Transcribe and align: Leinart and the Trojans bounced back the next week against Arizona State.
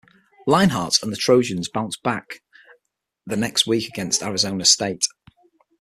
Leinart 0.47 1.03
and 1.03 1.13
the 1.13 1.15
Trojans 1.15 1.69
bounced 1.69 2.01
back 2.01 2.41
the 3.27 3.37
next 3.37 3.67
week 3.67 3.87
against 3.87 4.23
Arizona 4.23 4.65
State. 4.65 5.05